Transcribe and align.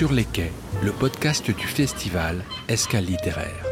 Sur 0.00 0.14
les 0.14 0.24
quais, 0.24 0.50
le 0.82 0.92
podcast 0.92 1.50
du 1.50 1.66
festival 1.66 2.42
Escale 2.68 3.04
littéraire. 3.04 3.66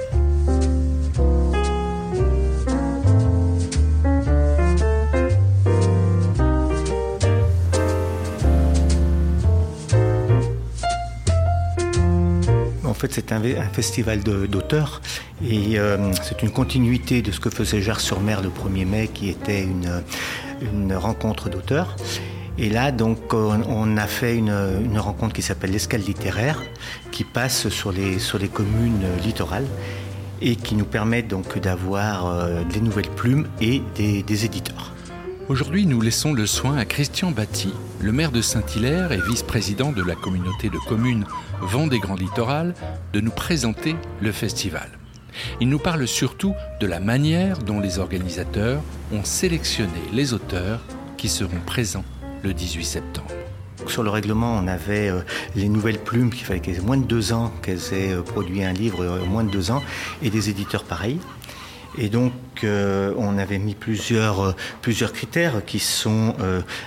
En 12.85 12.93
fait, 12.93 13.11
c'est 13.11 13.33
un, 13.33 13.41
festival 13.73 14.23
d'auteurs 14.23 15.01
et 15.43 15.79
euh, 15.79 16.13
c'est 16.23 16.43
une 16.43 16.51
continuité 16.51 17.23
de 17.23 17.33
ce 17.33 17.41
que 17.41 17.49
faisait 17.49 17.81
Jars-sur-Mer 17.81 18.43
le 18.43 18.51
1er 18.51 18.85
mai, 18.85 19.09
qui 19.09 19.31
était 19.31 19.63
une 19.63 20.93
rencontre 20.95 21.49
d'auteurs. 21.49 21.97
Et 22.61 22.71
là, 22.71 22.91
donc, 22.91 23.33
on, 23.33 23.97
a 23.97 24.07
fait 24.09 24.37
une, 24.37 24.99
rencontre 24.99 25.33
qui 25.33 25.43
s'appelle 25.43 25.71
l'escale 25.71 26.01
littéraire, 26.01 26.61
qui 27.13 27.23
passe 27.23 27.69
sur 27.69 27.93
les, 27.93 28.19
communes 28.53 29.07
littorales 29.23 29.67
et 30.41 30.57
qui 30.57 30.75
nous 30.75 30.85
permet 30.85 31.23
donc 31.23 31.59
d'avoir 31.59 32.27
euh, 32.27 32.63
des 32.65 32.81
nouvelles 32.81 33.11
plumes 33.11 33.47
et 33.61 33.81
des, 33.95 34.23
des 34.23 34.45
éditeurs. 34.45 34.93
Aujourd'hui, 35.49 35.87
nous 35.87 36.01
laissons 36.01 36.33
le 36.33 36.47
soin 36.47 36.77
à 36.77 36.85
Christian 36.85 37.31
Batty, 37.31 37.73
le 38.01 38.13
maire 38.13 38.33
de 38.33 38.43
Saint-Hilaire 38.43 39.13
et 39.13 39.21
vice-président 39.21 39.93
de 39.93 40.03
la 40.03 40.15
communauté 40.15 40.69
de 40.69 40.79
communes 40.89 41.25
Vendée 41.61 41.99
Grand 42.01 42.19
Littoral, 42.19 42.75
de 43.13 43.21
nous 43.21 43.31
présenter 43.31 43.97
le 44.21 44.33
festival. 44.33 44.89
Il 45.61 45.69
nous 45.69 45.79
parle 45.79 46.07
surtout 46.09 46.55
de 46.81 46.87
la 46.87 46.99
manière 46.99 47.59
dont 47.59 47.81
les 47.81 47.99
organisateurs 47.99 48.83
ont 49.13 49.25
sélectionné 49.25 50.01
les 50.13 50.35
auteurs 50.35 50.81
qui 51.17 51.29
seront 51.29 51.61
présents 51.65 52.05
le 52.43 52.55
18 52.55 52.85
septembre. 52.85 53.31
Sur 53.87 54.03
le 54.03 54.11
règlement, 54.11 54.57
on 54.57 54.67
avait 54.67 55.09
euh, 55.09 55.21
les 55.55 55.69
nouvelles 55.69 55.99
plumes 55.99 56.31
qu'il 56.31 56.45
fallait 56.45 56.61
qu'elles 56.61 56.77
aient 56.77 56.81
moins 56.81 56.97
de 56.97 57.05
deux 57.05 57.33
ans, 57.33 57.53
qu'elles 57.63 57.93
aient 57.93 58.13
euh, 58.13 58.23
produit 58.23 58.63
un 58.63 58.73
livre 58.73 59.03
euh, 59.03 59.25
moins 59.25 59.45
de 59.45 59.51
deux 59.51 59.71
ans, 59.71 59.83
et 60.23 60.31
des 60.31 60.51
éditeurs 60.51 60.85
pareils. 60.85 61.19
Et 61.97 62.11
donc, 62.11 62.33
on 62.63 63.39
avait 63.39 63.59
mis 63.59 63.75
plusieurs, 63.75 64.55
plusieurs 64.83 65.13
critères 65.13 65.65
qui 65.65 65.81
sont 65.81 66.35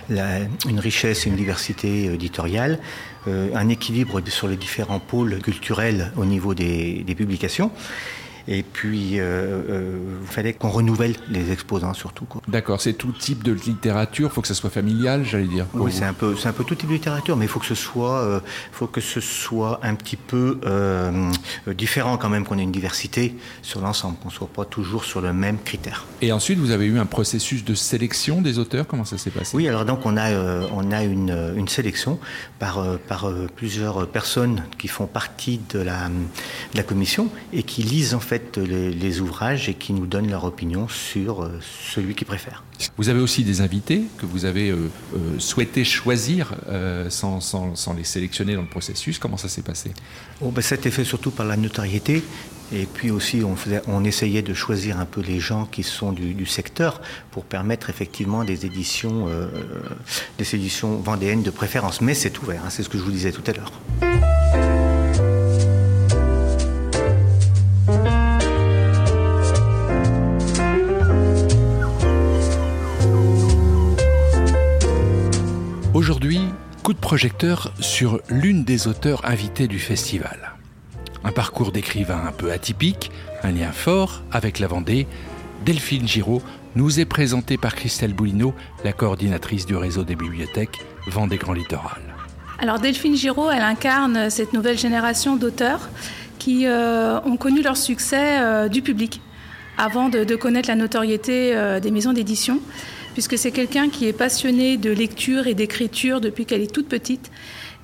une 0.09 0.79
richesse 0.79 1.25
et 1.25 1.29
une 1.29 1.35
diversité 1.35 2.05
éditoriale, 2.05 2.79
un 3.27 3.67
équilibre 3.67 4.21
sur 4.27 4.47
les 4.47 4.55
différents 4.55 4.99
pôles 4.99 5.39
culturels 5.41 6.13
au 6.15 6.23
niveau 6.23 6.53
des 6.53 7.03
publications. 7.17 7.71
Et 8.47 8.63
puis, 8.63 9.19
euh, 9.19 9.61
euh, 9.69 9.97
il 10.21 10.27
fallait 10.27 10.53
qu'on 10.53 10.69
renouvelle 10.69 11.15
les 11.29 11.51
exposants 11.51 11.93
surtout. 11.93 12.25
quoi. 12.25 12.41
D'accord, 12.47 12.81
c'est 12.81 12.93
tout 12.93 13.11
type 13.11 13.43
de 13.43 13.51
littérature, 13.51 14.31
faut 14.31 14.41
que 14.41 14.47
ça 14.47 14.53
soit 14.53 14.69
familial, 14.69 15.23
j'allais 15.25 15.47
dire. 15.47 15.65
Oui, 15.73 15.91
c'est 15.91 16.05
un 16.05 16.13
peu, 16.13 16.35
un 16.43 16.53
peu 16.53 16.63
tout 16.63 16.75
type 16.75 16.89
de 16.89 16.93
littérature, 16.93 17.35
mais 17.37 17.45
il 17.45 17.49
faut 17.49 17.59
que 17.59 17.65
ce 17.65 17.75
soit, 17.75 18.19
euh, 18.19 18.39
faut 18.71 18.87
que 18.87 19.01
ce 19.01 19.19
soit 19.19 19.79
un 19.83 19.95
petit 19.95 20.17
peu 20.17 20.59
différent 21.67 22.17
quand 22.17 22.29
même, 22.29 22.45
qu'on 22.45 22.57
ait 22.57 22.63
une 22.63 22.71
diversité 22.71 23.35
sur 23.61 23.81
l'ensemble, 23.81 24.17
qu'on 24.21 24.29
soit 24.29 24.47
pas 24.47 24.65
toujours 24.65 25.05
sur 25.05 25.21
le 25.21 25.33
même 25.33 25.57
critère. 25.59 26.05
Et 26.21 26.31
ensuite, 26.31 26.59
vous 26.59 26.71
avez 26.71 26.85
eu 26.85 26.99
un 26.99 27.05
processus 27.05 27.63
de 27.63 27.73
sélection 27.73 28.41
des 28.41 28.59
auteurs, 28.59 28.87
comment 28.87 29.05
ça 29.05 29.17
s'est 29.17 29.29
passé? 29.29 29.55
Oui, 29.55 29.67
alors 29.67 29.85
donc 29.85 30.05
on 30.05 30.17
a, 30.17 30.31
euh, 30.31 30.67
on 30.73 30.91
a 30.91 31.03
une, 31.03 31.53
une 31.55 31.67
sélection 31.67 32.19
par, 32.59 32.79
euh, 32.79 32.97
par 33.07 33.27
euh, 33.27 33.47
plusieurs 33.55 34.07
personnes 34.07 34.63
qui 34.77 34.87
font 34.87 35.07
partie 35.07 35.59
de 35.71 35.79
la, 35.79 36.07
de 36.09 36.77
la 36.77 36.83
commission 36.83 37.29
et 37.53 37.63
qui 37.63 37.83
lisent 37.83 38.13
en 38.13 38.19
fait 38.19 38.30
les, 38.57 38.91
les 38.91 39.19
ouvrages 39.21 39.67
et 39.69 39.73
qui 39.73 39.93
nous 39.93 40.05
donnent 40.05 40.29
leur 40.29 40.43
opinion 40.45 40.87
sur 40.87 41.43
euh, 41.43 41.59
celui 41.93 42.15
qu'ils 42.15 42.27
préfèrent. 42.27 42.63
Vous 42.97 43.09
avez 43.09 43.19
aussi 43.19 43.43
des 43.43 43.61
invités 43.61 44.03
que 44.17 44.25
vous 44.25 44.45
avez 44.45 44.69
euh, 44.69 44.89
euh, 45.15 45.17
souhaité 45.39 45.83
choisir 45.83 46.53
sans, 47.09 47.39
sans- 47.41 47.75
sans 47.75 47.93
les 47.93 48.03
sélectionner 48.03 48.55
dans 48.55 48.61
le 48.61 48.67
processus. 48.67 49.19
Comment 49.19 49.37
ça 49.37 49.49
s'est 49.49 49.61
passé? 49.61 49.91
Oh, 50.41 50.51
ben, 50.51 50.61
ça 50.61 50.75
a 50.75 50.77
été 50.77 50.91
fait 50.91 51.03
surtout 51.03 51.31
par 51.31 51.45
la 51.45 51.57
notoriété. 51.57 52.23
Et 52.73 52.85
puis 52.85 53.11
aussi, 53.11 53.43
on, 53.43 53.57
faisait, 53.57 53.81
on 53.87 54.05
essayait 54.05 54.41
de 54.41 54.53
choisir 54.53 54.97
un 54.97 55.05
peu 55.05 55.19
les 55.21 55.41
gens 55.41 55.65
qui 55.65 55.83
sont 55.83 56.13
du, 56.13 56.33
du 56.33 56.45
secteur 56.45 57.01
pour 57.31 57.43
permettre 57.43 57.89
effectivement 57.89 58.45
des 58.45 58.65
éditions, 58.65 59.27
euh, 59.27 59.47
des 60.37 60.55
éditions 60.55 60.95
vendéennes 60.95 61.43
de 61.43 61.51
préférence. 61.51 61.99
Mais 61.99 62.13
c'est 62.13 62.41
ouvert, 62.41 62.61
hein, 62.65 62.69
c'est 62.69 62.83
ce 62.83 62.89
que 62.89 62.97
je 62.97 63.03
vous 63.03 63.11
disais 63.11 63.33
tout 63.33 63.43
à 63.45 63.51
l'heure. 63.51 64.40
Projecteur 77.11 77.73
sur 77.81 78.21
l'une 78.29 78.63
des 78.63 78.87
auteurs 78.87 79.25
invitées 79.25 79.67
du 79.67 79.79
festival. 79.79 80.53
Un 81.25 81.33
parcours 81.33 81.73
d'écrivain 81.73 82.23
un 82.25 82.31
peu 82.31 82.53
atypique, 82.53 83.11
un 83.43 83.51
lien 83.51 83.73
fort 83.73 84.23
avec 84.31 84.59
la 84.59 84.67
Vendée, 84.67 85.07
Delphine 85.65 86.07
Giraud 86.07 86.41
nous 86.77 87.01
est 87.01 87.05
présentée 87.05 87.57
par 87.57 87.75
Christelle 87.75 88.13
Boulineau, 88.13 88.53
la 88.85 88.93
coordinatrice 88.93 89.65
du 89.65 89.75
réseau 89.75 90.05
des 90.05 90.15
bibliothèques 90.15 90.85
Vendée 91.07 91.35
Grand 91.35 91.51
Littoral. 91.51 92.01
Alors 92.59 92.79
Delphine 92.79 93.17
Giraud, 93.17 93.51
elle 93.51 93.63
incarne 93.63 94.29
cette 94.29 94.53
nouvelle 94.53 94.77
génération 94.77 95.35
d'auteurs 95.35 95.89
qui 96.39 96.65
euh, 96.65 97.19
ont 97.25 97.35
connu 97.35 97.61
leur 97.61 97.75
succès 97.75 98.39
euh, 98.39 98.69
du 98.69 98.81
public 98.81 99.19
avant 99.81 100.09
de, 100.09 100.35
connaître 100.35 100.69
la 100.69 100.75
notoriété 100.75 101.55
euh, 101.55 101.79
des 101.79 101.91
maisons 101.91 102.13
d'édition, 102.13 102.59
puisque 103.13 103.37
c'est 103.37 103.51
quelqu'un 103.51 103.89
qui 103.89 104.07
est 104.07 104.13
passionné 104.13 104.77
de 104.77 104.91
lecture 104.91 105.47
et 105.47 105.55
d'écriture 105.55 106.21
depuis 106.21 106.45
qu'elle 106.45 106.61
est 106.61 106.73
toute 106.73 106.87
petite. 106.87 107.31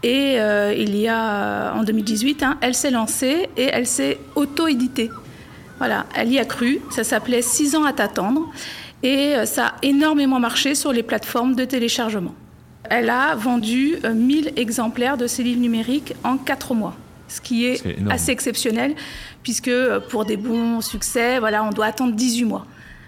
Et 0.03 0.39
euh, 0.39 0.73
il 0.77 0.95
y 0.95 1.07
a, 1.07 1.73
en 1.73 1.83
2018, 1.83 2.43
hein, 2.43 2.57
elle 2.61 2.75
s'est 2.75 2.91
lancée 2.91 3.49
et 3.57 3.69
elle 3.73 3.87
s'est 3.87 4.19
auto-éditée. 4.35 5.09
Voilà, 5.79 6.05
elle 6.15 6.31
y 6.31 6.39
a 6.39 6.45
cru. 6.45 6.79
Ça 6.91 7.03
s'appelait 7.03 7.41
6 7.41 7.75
ans 7.75 7.83
à 7.83 7.93
t'attendre. 7.93 8.47
Et 9.03 9.35
euh, 9.35 9.45
ça 9.45 9.67
a 9.67 9.73
énormément 9.81 10.39
marché 10.39 10.75
sur 10.75 10.91
les 10.91 11.03
plateformes 11.03 11.55
de 11.55 11.65
téléchargement. 11.65 12.33
Elle 12.89 13.09
a 13.09 13.35
vendu 13.35 13.95
euh, 14.03 14.13
1000 14.13 14.53
exemplaires 14.55 15.17
de 15.17 15.27
ses 15.27 15.43
livres 15.43 15.61
numériques 15.61 16.13
en 16.23 16.37
4 16.37 16.73
mois, 16.73 16.95
ce 17.27 17.41
qui 17.41 17.65
est, 17.65 17.83
assez 18.09 18.31
exceptionnel, 18.31 18.95
puisque 19.43 19.67
euh, 19.67 19.99
pour 19.99 20.25
des 20.25 20.37
bons 20.37 20.81
succès, 20.81 21.39
voilà, 21.39 21.63
on 21.63 21.71
doit 21.71 21.85
attendre 21.85 22.13
18 22.13 22.45
mois. 22.45 22.65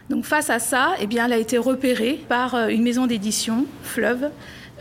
Donc 0.10 0.26
face 0.26 0.50
à 0.50 0.60
ça, 0.60 0.96
eh 1.00 1.08
bien, 1.08 1.26
elle 1.26 1.34
a 1.34 1.38
été 1.38 1.58
repérée 1.58 2.20
par 2.28 2.56
euh, 2.56 2.68
une 2.68 2.82
maison 2.82 3.06
d'édition, 3.06 3.66
Fleuve, 3.84 4.32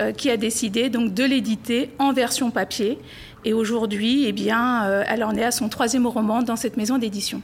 euh, 0.00 0.12
qui 0.12 0.30
a 0.30 0.36
décidé 0.36 0.88
donc 0.88 1.12
de 1.12 1.24
l'éditer 1.24 1.90
en 1.98 2.12
version 2.12 2.50
papier. 2.50 2.98
Et 3.44 3.52
aujourd'hui, 3.52 4.24
eh 4.26 4.32
bien, 4.32 4.86
euh, 4.86 5.04
elle 5.06 5.22
en 5.22 5.34
est 5.36 5.44
à 5.44 5.50
son 5.50 5.68
troisième 5.68 6.06
roman 6.06 6.42
dans 6.42 6.56
cette 6.56 6.76
maison 6.76 6.98
d'édition. 6.98 7.42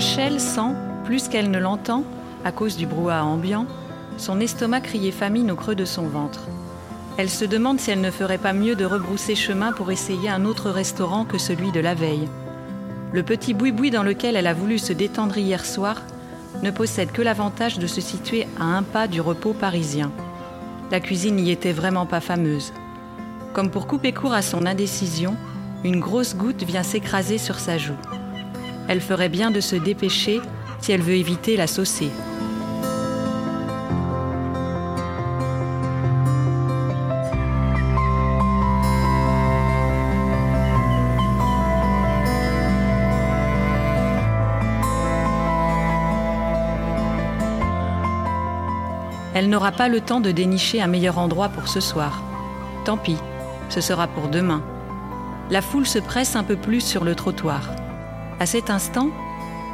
Rachel 0.00 0.40
sent, 0.40 0.74
plus 1.04 1.28
qu'elle 1.28 1.50
ne 1.50 1.58
l'entend, 1.58 2.04
à 2.42 2.52
cause 2.52 2.78
du 2.78 2.86
brouhaha 2.86 3.22
ambiant, 3.22 3.66
son 4.16 4.40
estomac 4.40 4.80
crier 4.80 5.12
famine 5.12 5.50
au 5.50 5.56
creux 5.56 5.74
de 5.74 5.84
son 5.84 6.04
ventre. 6.04 6.48
Elle 7.18 7.28
se 7.28 7.44
demande 7.44 7.78
si 7.78 7.90
elle 7.90 8.00
ne 8.00 8.10
ferait 8.10 8.38
pas 8.38 8.54
mieux 8.54 8.76
de 8.76 8.86
rebrousser 8.86 9.34
chemin 9.34 9.72
pour 9.72 9.90
essayer 9.90 10.30
un 10.30 10.46
autre 10.46 10.70
restaurant 10.70 11.26
que 11.26 11.36
celui 11.36 11.70
de 11.70 11.80
la 11.80 11.92
veille. 11.92 12.30
Le 13.12 13.22
petit 13.22 13.52
boui-boui 13.52 13.90
dans 13.90 14.02
lequel 14.02 14.36
elle 14.36 14.46
a 14.46 14.54
voulu 14.54 14.78
se 14.78 14.94
détendre 14.94 15.36
hier 15.36 15.66
soir 15.66 15.96
ne 16.62 16.70
possède 16.70 17.12
que 17.12 17.20
l'avantage 17.20 17.78
de 17.78 17.86
se 17.86 18.00
situer 18.00 18.48
à 18.58 18.64
un 18.64 18.82
pas 18.82 19.06
du 19.06 19.20
repos 19.20 19.52
parisien. 19.52 20.10
La 20.90 21.00
cuisine 21.00 21.36
n'y 21.36 21.50
était 21.50 21.72
vraiment 21.72 22.06
pas 22.06 22.20
fameuse. 22.20 22.72
Comme 23.52 23.70
pour 23.70 23.86
couper 23.86 24.14
court 24.14 24.32
à 24.32 24.40
son 24.40 24.64
indécision, 24.64 25.36
une 25.84 26.00
grosse 26.00 26.36
goutte 26.36 26.62
vient 26.62 26.84
s'écraser 26.84 27.36
sur 27.36 27.58
sa 27.58 27.76
joue. 27.76 27.98
Elle 28.90 29.00
ferait 29.00 29.28
bien 29.28 29.52
de 29.52 29.60
se 29.60 29.76
dépêcher 29.76 30.40
si 30.80 30.90
elle 30.90 31.00
veut 31.00 31.14
éviter 31.14 31.56
la 31.56 31.68
saucer. 31.68 32.10
Elle 49.36 49.48
n'aura 49.48 49.70
pas 49.70 49.88
le 49.88 50.00
temps 50.00 50.18
de 50.18 50.32
dénicher 50.32 50.82
un 50.82 50.88
meilleur 50.88 51.18
endroit 51.18 51.48
pour 51.48 51.68
ce 51.68 51.78
soir. 51.78 52.24
Tant 52.84 52.96
pis, 52.96 53.18
ce 53.68 53.80
sera 53.80 54.08
pour 54.08 54.26
demain. 54.26 54.64
La 55.48 55.62
foule 55.62 55.86
se 55.86 56.00
presse 56.00 56.34
un 56.34 56.42
peu 56.42 56.56
plus 56.56 56.80
sur 56.80 57.04
le 57.04 57.14
trottoir. 57.14 57.70
À 58.40 58.46
cet 58.46 58.70
instant, 58.70 59.10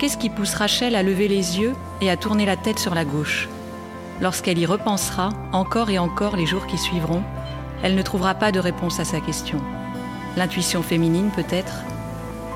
qu'est-ce 0.01 0.19
qui 0.19 0.29
pousse 0.29 0.55
Rachel 0.55 0.97
à 0.97 1.05
lever 1.05 1.29
les 1.29 1.61
yeux 1.61 1.73
et 2.01 2.11
à 2.11 2.17
tourner 2.17 2.45
la 2.45 2.57
tête 2.57 2.81
sur 2.81 2.97
la 2.97 3.05
gauche? 3.05 3.49
Lorsqu'elle 4.21 4.59
y 4.59 4.67
repensera, 4.67 5.29
encore 5.53 5.89
et 5.89 6.01
encore 6.01 6.35
les 6.35 6.47
jours 6.47 6.67
qui 6.67 6.77
suivront, 6.77 7.23
elle 7.85 7.95
ne 7.95 8.03
trouvera 8.03 8.35
pas 8.35 8.51
de 8.51 8.59
réponse 8.59 8.99
à 8.99 9.05
sa 9.05 9.21
question. 9.21 9.61
L'intuition 10.37 10.83
féminine 10.83 11.31
peut-être? 11.31 11.85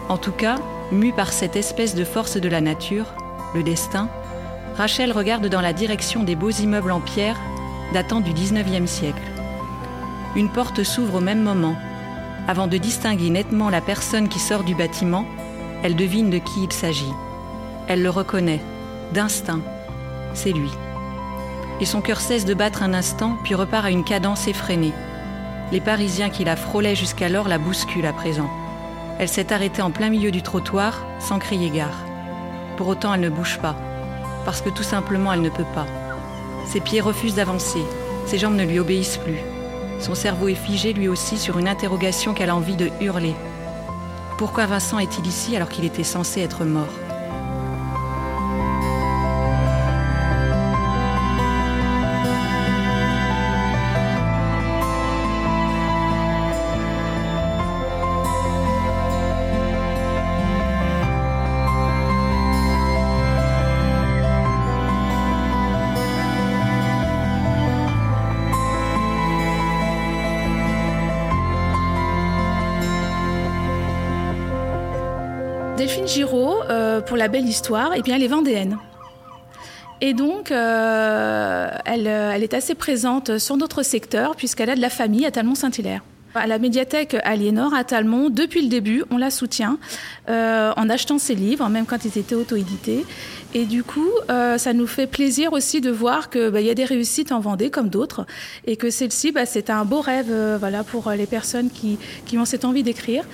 En 0.08 0.16
tout 0.16 0.32
cas, 0.32 0.56
mue 0.90 1.12
par 1.12 1.32
cette 1.32 1.54
espèce 1.54 1.94
de 1.94 2.02
force 2.02 2.36
de 2.36 2.48
la 2.48 2.60
nature, 2.60 3.06
le 3.54 3.62
destin, 3.62 4.08
Rachel 4.76 5.12
regarde 5.12 5.46
dans 5.46 5.60
la 5.60 5.72
direction 5.72 6.24
des 6.24 6.34
beaux 6.34 6.50
immeubles 6.50 6.90
en 6.90 7.00
pierre 7.00 7.36
datant 7.94 8.20
du 8.20 8.32
19e 8.32 8.88
siècle. 8.88 9.22
Une 10.34 10.48
porte 10.48 10.82
s'ouvre 10.82 11.16
au 11.16 11.20
même 11.20 11.42
moment. 11.42 11.76
Avant 12.48 12.66
de 12.66 12.78
distinguer 12.78 13.30
nettement 13.30 13.70
la 13.70 13.80
personne 13.80 14.28
qui 14.28 14.40
sort 14.40 14.64
du 14.64 14.74
bâtiment, 14.74 15.24
elle 15.82 15.96
devine 15.96 16.30
de 16.30 16.38
qui 16.38 16.64
il 16.64 16.72
s'agit. 16.72 17.12
Elle 17.88 18.02
le 18.02 18.10
reconnaît, 18.10 18.60
d'instinct. 19.12 19.60
C'est 20.34 20.52
lui. 20.52 20.70
Et 21.80 21.86
son 21.86 22.00
cœur 22.00 22.20
cesse 22.20 22.44
de 22.44 22.54
battre 22.54 22.82
un 22.82 22.94
instant, 22.94 23.36
puis 23.42 23.54
repart 23.54 23.86
à 23.86 23.90
une 23.90 24.04
cadence 24.04 24.46
effrénée. 24.46 24.92
Les 25.72 25.80
Parisiens 25.80 26.30
qui 26.30 26.44
la 26.44 26.56
frôlaient 26.56 26.94
jusqu'alors 26.94 27.48
la 27.48 27.58
bousculent 27.58 28.06
à 28.06 28.12
présent. 28.12 28.50
Elle 29.18 29.28
s'est 29.28 29.52
arrêtée 29.52 29.82
en 29.82 29.90
plein 29.90 30.10
milieu 30.10 30.30
du 30.30 30.42
trottoir, 30.42 31.04
sans 31.18 31.38
crier 31.38 31.70
gare. 31.70 32.04
Pour 32.76 32.88
autant, 32.88 33.14
elle 33.14 33.20
ne 33.20 33.30
bouge 33.30 33.58
pas, 33.58 33.76
parce 34.44 34.60
que 34.60 34.70
tout 34.70 34.82
simplement, 34.82 35.32
elle 35.32 35.42
ne 35.42 35.50
peut 35.50 35.64
pas. 35.74 35.86
Ses 36.66 36.80
pieds 36.80 37.00
refusent 37.00 37.34
d'avancer, 37.34 37.82
ses 38.26 38.38
jambes 38.38 38.56
ne 38.56 38.64
lui 38.64 38.78
obéissent 38.78 39.18
plus. 39.18 39.40
Son 40.00 40.14
cerveau 40.14 40.48
est 40.48 40.54
figé 40.54 40.92
lui 40.92 41.08
aussi 41.08 41.36
sur 41.36 41.58
une 41.58 41.68
interrogation 41.68 42.32
qu'elle 42.32 42.50
a 42.50 42.56
envie 42.56 42.76
de 42.76 42.90
hurler. 43.00 43.34
Pourquoi 44.40 44.64
Vincent 44.64 44.98
est-il 44.98 45.26
ici 45.26 45.54
alors 45.54 45.68
qu'il 45.68 45.84
était 45.84 46.02
censé 46.02 46.40
être 46.40 46.64
mort? 46.64 46.88
Delphine 75.80 76.06
Giraud, 76.06 76.56
euh, 76.68 77.00
pour 77.00 77.16
la 77.16 77.28
belle 77.28 77.46
histoire, 77.46 77.92
bien, 78.02 78.16
elle 78.16 78.22
est 78.22 78.28
vendéenne. 78.28 78.76
Et 80.02 80.12
donc, 80.12 80.50
euh, 80.50 81.70
elle, 81.86 82.06
euh, 82.06 82.32
elle, 82.34 82.42
est 82.42 82.52
assez 82.52 82.74
présente 82.74 83.38
sur 83.38 83.56
notre 83.56 83.82
secteur, 83.82 84.36
puisqu'elle 84.36 84.68
a 84.68 84.76
de 84.76 84.80
la 84.82 84.90
famille 84.90 85.24
à 85.24 85.30
Talmont-Saint-Hilaire. 85.30 86.02
À 86.34 86.46
la 86.46 86.58
médiathèque 86.58 87.16
Aliénor 87.24 87.72
à 87.72 87.84
Talmont, 87.84 88.28
depuis 88.28 88.60
le 88.60 88.68
début, 88.68 89.04
on 89.10 89.16
la 89.16 89.30
soutient 89.30 89.78
en 90.28 90.88
achetant 90.90 91.18
ses 91.18 91.34
livres, 91.34 91.66
même 91.70 91.86
quand 91.86 92.04
ils 92.04 92.18
étaient 92.18 92.34
auto-édités. 92.34 93.06
Et 93.52 93.64
du 93.64 93.82
coup, 93.82 94.10
euh, 94.30 94.58
ça 94.58 94.72
nous 94.72 94.86
fait 94.86 95.08
plaisir 95.08 95.52
aussi 95.52 95.80
de 95.80 95.90
voir 95.90 96.30
qu'il 96.30 96.50
bah, 96.50 96.60
y 96.60 96.70
a 96.70 96.74
des 96.74 96.84
réussites 96.84 97.32
en 97.32 97.40
Vendée 97.40 97.68
comme 97.68 97.88
d'autres, 97.88 98.24
et 98.64 98.76
que 98.76 98.90
celle-ci, 98.90 99.32
bah, 99.32 99.44
c'est 99.44 99.70
un 99.70 99.84
beau 99.84 100.00
rêve 100.00 100.28
euh, 100.30 100.56
voilà, 100.60 100.84
pour 100.84 101.10
les 101.10 101.26
personnes 101.26 101.68
qui, 101.68 101.98
qui 102.26 102.38
ont 102.38 102.44
cette 102.44 102.64
envie 102.64 102.84
d'écrire, 102.84 103.24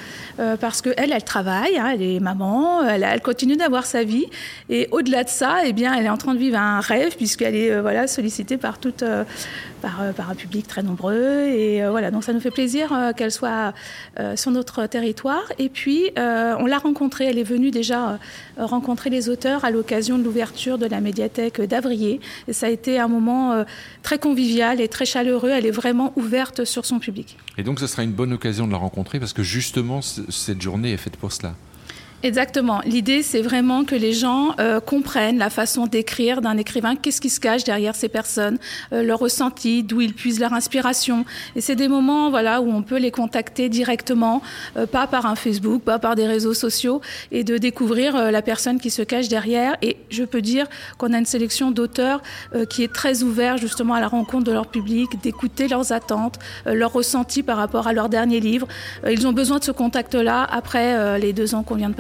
euh, 0.40 0.56
parce 0.56 0.80
qu'elle, 0.80 1.12
elle 1.12 1.24
travaille, 1.24 1.76
hein, 1.76 1.90
elle 1.92 2.02
est 2.02 2.20
maman, 2.20 2.82
elle, 2.82 3.02
elle 3.02 3.20
continue 3.20 3.56
d'avoir 3.56 3.84
sa 3.84 4.04
vie, 4.04 4.24
et 4.70 4.88
au-delà 4.90 5.22
de 5.22 5.28
ça, 5.28 5.58
eh 5.66 5.74
bien, 5.74 5.92
elle 5.94 6.06
est 6.06 6.10
en 6.10 6.16
train 6.16 6.32
de 6.32 6.38
vivre 6.38 6.58
un 6.58 6.80
rêve, 6.80 7.14
puisqu'elle 7.16 7.54
est 7.54 7.78
voilà, 7.78 8.06
sollicitée 8.06 8.56
par, 8.56 8.78
toute, 8.78 9.04
par, 9.82 10.14
par, 10.16 10.30
un 10.30 10.34
public 10.34 10.66
très 10.66 10.82
nombreux, 10.82 11.42
et 11.42 11.86
voilà, 11.90 12.10
donc 12.10 12.24
ça 12.24 12.32
nous 12.32 12.40
fait 12.40 12.50
plaisir 12.50 13.12
qu'elle 13.16 13.32
soit 13.32 13.74
sur 14.34 14.50
notre 14.50 14.86
territoire. 14.86 15.52
Et 15.58 15.68
puis, 15.68 16.10
on 16.16 16.66
l'a 16.66 16.78
rencontrée, 16.78 17.26
elle 17.26 17.38
est 17.38 17.44
venue 17.44 17.70
déjà 17.70 18.18
rencontrer 18.56 19.10
les 19.10 19.28
auteurs 19.28 19.64
à 19.64 19.70
l'occasion 19.70 20.05
de 20.14 20.22
l'ouverture 20.22 20.78
de 20.78 20.86
la 20.86 21.00
médiathèque 21.00 21.60
d'Avrier. 21.60 22.20
Et 22.48 22.52
ça 22.52 22.66
a 22.66 22.70
été 22.70 22.98
un 22.98 23.08
moment 23.08 23.52
euh, 23.52 23.64
très 24.02 24.18
convivial 24.18 24.80
et 24.80 24.88
très 24.88 25.06
chaleureux. 25.06 25.50
Elle 25.50 25.66
est 25.66 25.70
vraiment 25.70 26.12
ouverte 26.16 26.64
sur 26.64 26.86
son 26.86 26.98
public. 26.98 27.36
Et 27.58 27.62
donc, 27.62 27.80
ce 27.80 27.86
sera 27.86 28.02
une 28.04 28.12
bonne 28.12 28.32
occasion 28.32 28.66
de 28.66 28.72
la 28.72 28.78
rencontrer 28.78 29.18
parce 29.18 29.32
que 29.32 29.42
justement, 29.42 30.00
cette 30.02 30.62
journée 30.62 30.92
est 30.92 30.96
faite 30.96 31.16
pour 31.16 31.32
cela. 31.32 31.54
Exactement. 32.22 32.80
L'idée, 32.84 33.22
c'est 33.22 33.42
vraiment 33.42 33.84
que 33.84 33.94
les 33.94 34.12
gens 34.12 34.54
euh, 34.58 34.80
comprennent 34.80 35.38
la 35.38 35.50
façon 35.50 35.86
d'écrire 35.86 36.40
d'un 36.40 36.56
écrivain, 36.56 36.96
qu'est-ce 36.96 37.20
qui 37.20 37.28
se 37.28 37.40
cache 37.40 37.64
derrière 37.64 37.94
ces 37.94 38.08
personnes, 38.08 38.58
euh, 38.92 39.02
leur 39.02 39.18
ressenti, 39.18 39.82
d'où 39.82 40.00
ils 40.00 40.14
puisent 40.14 40.40
leur 40.40 40.54
inspiration. 40.54 41.24
Et 41.54 41.60
c'est 41.60 41.76
des 41.76 41.88
moments, 41.88 42.30
voilà, 42.30 42.62
où 42.62 42.70
on 42.70 42.82
peut 42.82 42.96
les 42.96 43.10
contacter 43.10 43.68
directement, 43.68 44.42
euh, 44.76 44.86
pas 44.86 45.06
par 45.06 45.26
un 45.26 45.36
Facebook, 45.36 45.82
pas 45.82 45.98
par 45.98 46.14
des 46.14 46.26
réseaux 46.26 46.54
sociaux, 46.54 47.00
et 47.32 47.44
de 47.44 47.58
découvrir 47.58 48.16
euh, 48.16 48.30
la 48.30 48.42
personne 48.42 48.80
qui 48.80 48.90
se 48.90 49.02
cache 49.02 49.28
derrière. 49.28 49.76
Et 49.82 49.96
je 50.10 50.24
peux 50.24 50.42
dire 50.42 50.66
qu'on 50.98 51.12
a 51.12 51.18
une 51.18 51.26
sélection 51.26 51.70
d'auteurs 51.70 52.22
euh, 52.54 52.64
qui 52.64 52.82
est 52.82 52.92
très 52.92 53.22
ouverte 53.22 53.58
justement 53.58 53.94
à 53.94 54.00
la 54.00 54.08
rencontre 54.08 54.44
de 54.44 54.52
leur 54.52 54.68
public, 54.68 55.20
d'écouter 55.22 55.68
leurs 55.68 55.92
attentes, 55.92 56.38
euh, 56.66 56.74
leurs 56.74 56.92
ressentis 56.92 57.42
par 57.42 57.56
rapport 57.58 57.86
à 57.86 57.92
leur 57.92 58.08
dernier 58.08 58.40
livre. 58.40 58.66
ils 59.08 59.26
ont 59.26 59.32
besoin 59.32 59.58
de 59.58 59.64
ce 59.64 59.70
contact-là 59.70 60.46
après 60.50 61.18
les 61.18 61.32
deux 61.32 61.54
ans 61.54 61.62
qu'on 61.62 61.74
vient 61.74 61.90
de 61.90 61.94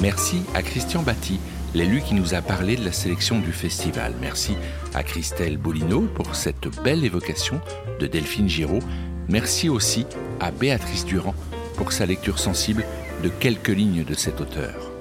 Merci 0.00 0.42
à 0.54 0.62
Christian 0.62 1.02
Batty, 1.02 1.40
l'élu 1.74 2.00
qui 2.00 2.14
nous 2.14 2.34
a 2.34 2.40
parlé 2.40 2.76
de 2.76 2.84
la 2.84 2.92
sélection 2.92 3.40
du 3.40 3.52
festival. 3.52 4.14
Merci 4.20 4.56
à 4.94 5.02
Christelle 5.02 5.58
Bolino 5.58 6.02
pour 6.02 6.34
cette 6.34 6.68
belle 6.82 7.04
évocation 7.04 7.60
de 7.98 8.06
Delphine 8.06 8.48
Giraud. 8.48 8.80
Merci 9.28 9.68
aussi 9.68 10.06
à 10.40 10.50
Béatrice 10.50 11.04
Durand 11.04 11.34
pour 11.76 11.92
sa 11.92 12.06
lecture 12.06 12.38
sensible 12.38 12.84
de 13.22 13.28
quelques 13.28 13.68
lignes 13.68 14.04
de 14.04 14.14
cet 14.14 14.40
auteur. 14.40 14.92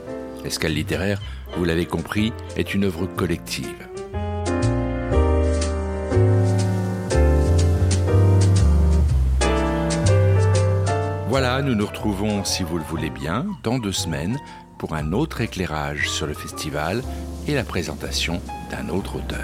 Escale 0.43 0.73
littéraire, 0.73 1.21
vous 1.55 1.65
l'avez 1.65 1.85
compris, 1.85 2.33
est 2.55 2.73
une 2.73 2.85
œuvre 2.85 3.05
collective. 3.05 3.87
Voilà, 11.29 11.61
nous 11.61 11.75
nous 11.75 11.85
retrouvons, 11.85 12.45
si 12.45 12.63
vous 12.63 12.77
le 12.77 12.85
voulez 12.85 13.09
bien, 13.09 13.45
dans 13.61 13.79
deux 13.79 13.91
semaines 13.91 14.39
pour 14.77 14.95
un 14.95 15.11
autre 15.11 15.41
éclairage 15.41 16.09
sur 16.09 16.25
le 16.25 16.33
festival 16.33 17.03
et 17.49 17.53
la 17.53 17.65
présentation 17.65 18.41
d'un 18.71 18.87
autre 18.87 19.17
auteur. 19.17 19.43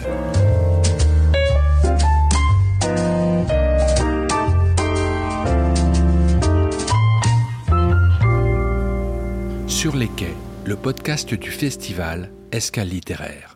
Sur 9.67 9.97
les 9.97 10.07
quais, 10.07 10.35
le 10.63 10.77
podcast 10.77 11.33
du 11.33 11.51
festival 11.51 12.31
Escale 12.53 12.87
littéraire. 12.87 13.52